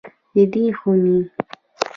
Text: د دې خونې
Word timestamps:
د 0.33 0.37
دې 0.51 0.65
خونې 0.79 1.17